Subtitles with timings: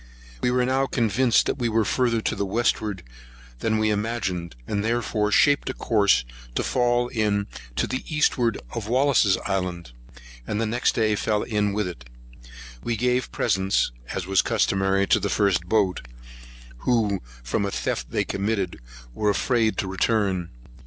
[0.41, 3.03] We were now convinced that we were further to the westward
[3.59, 8.87] than we imagined, and therefore shaped a course to fall in to the eastward of
[8.87, 9.91] Wallis's Island;
[10.47, 12.09] and next day fell in with it.
[12.81, 16.01] We gave presents, as customary, to the first boat;
[16.79, 18.79] who, from a theft they committed,
[19.13, 20.49] were afraid to return.